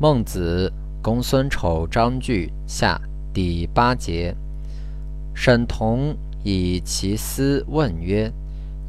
[0.00, 0.72] 孟子·
[1.02, 3.00] 公孙丑章句下
[3.34, 4.32] 第八节。
[5.34, 8.32] 沈同以其思问曰：“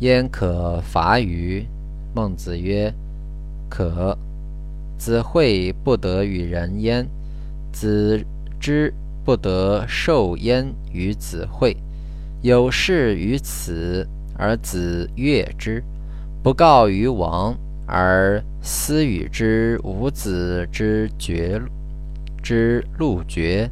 [0.02, 1.66] 焉可伐于？”
[2.14, 2.94] 孟子曰
[3.68, 4.16] ：“可。”
[5.00, 7.10] 子惠不得与人焉，
[7.72, 8.24] 子
[8.60, 8.94] 之
[9.26, 11.76] 不得受焉于子惠。
[12.44, 14.08] 有事于此，
[14.38, 15.84] 而子悦之，
[16.44, 17.58] 不告于王。
[17.92, 21.60] 而思与之无子之绝
[22.44, 23.68] 之路绝，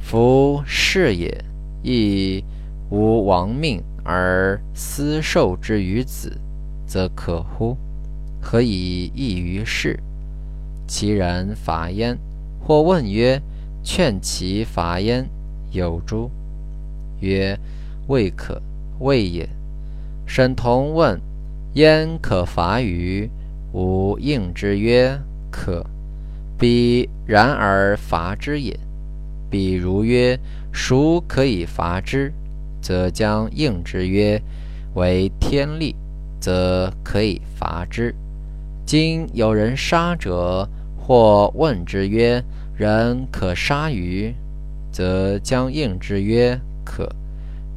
[0.00, 1.44] 夫是也，
[1.82, 2.42] 亦
[2.88, 6.40] 无亡命而思受之于子，
[6.86, 7.76] 则可乎？
[8.40, 10.00] 何以异于世？
[10.86, 12.16] 其人伐焉，
[12.64, 13.42] 或问曰
[13.84, 15.28] ：“劝其伐焉，
[15.70, 16.30] 有诸？”
[17.20, 17.58] 曰
[18.08, 18.62] ：“未可，
[19.00, 19.46] 未也。”
[20.24, 21.20] 沈同问。
[21.78, 23.30] 焉可伐于？
[23.72, 25.16] 吾应之曰：
[25.48, 25.86] 可。
[26.58, 28.76] 彼然而伐之也。
[29.48, 30.36] 彼如曰：
[30.72, 32.32] 孰可以伐之？
[32.82, 34.42] 则将应之曰：
[34.94, 35.94] 为天利，
[36.40, 38.12] 则可以伐之。
[38.84, 40.68] 今有人杀者，
[40.98, 42.42] 或问之曰：
[42.76, 44.34] 人可杀于？
[44.90, 47.08] 则将应之曰：可。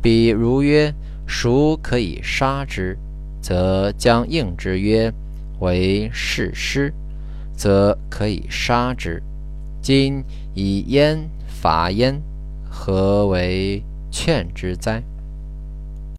[0.01, 0.91] 彼如曰：
[1.27, 2.97] 孰可以杀之？
[3.41, 5.11] 则将应之曰
[5.59, 6.93] ：“为士师，
[7.55, 9.21] 则可以杀之。
[9.81, 12.21] 今以焉伐焉，
[12.69, 15.01] 何为劝之哉？”